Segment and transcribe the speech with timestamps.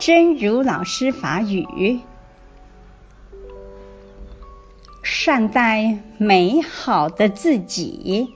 [0.00, 2.00] 真如老师法语，
[5.02, 8.32] 善待美好的自己，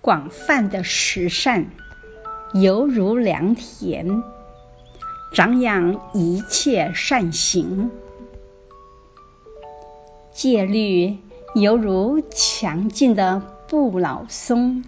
[0.00, 1.66] 广泛的十善
[2.54, 4.22] 犹如良田，
[5.34, 7.90] 长养一切善行；
[10.32, 11.18] 戒律
[11.54, 14.82] 犹如强劲的不老松。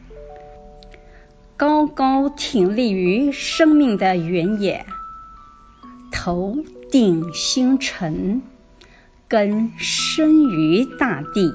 [1.56, 4.86] 高高挺立于生命的原野，
[6.10, 6.56] 头
[6.90, 8.42] 顶星辰，
[9.28, 11.54] 根深于大地。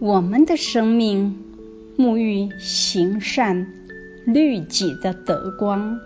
[0.00, 1.38] 我们的生命
[1.96, 3.68] 沐浴行善
[4.26, 6.00] 律己的德光，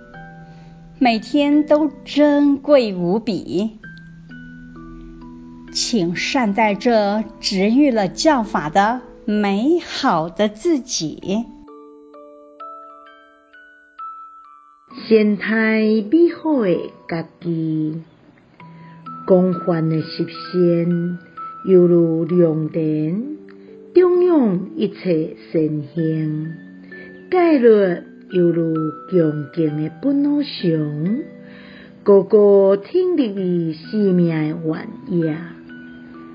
[0.98, 3.78] 每天都珍贵无比。
[5.72, 11.20] 请善待这植育了教法的美好的自己，
[15.06, 18.00] 善待美好的家己，
[19.26, 21.18] 广泛的实现
[21.66, 23.36] 犹如良田，
[23.92, 26.46] 长养一切善行；
[27.30, 28.74] 戒律犹如
[29.10, 31.22] 强劲的不老熊，
[32.02, 34.88] 个个挺立于生命的原
[35.20, 35.36] 野，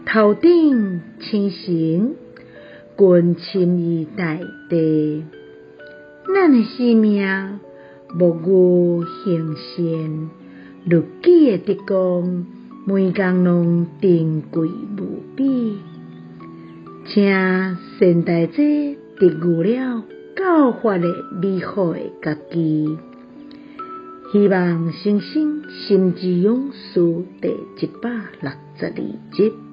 [0.06, 2.23] 头顶星辰。
[2.96, 4.38] 根深于大
[4.70, 5.24] 地，
[6.34, 7.60] 咱的生命
[8.18, 10.30] 沐浴行善，
[10.86, 12.46] 如己的德光，
[12.86, 15.78] 每工拢珍贵无比。
[17.06, 20.04] 请善待这植育了
[20.36, 21.08] 教法的
[21.42, 22.98] 美好的家己。
[24.32, 27.00] 希望新生心之勇士
[27.42, 28.10] 第一百
[28.42, 29.73] 六十二集。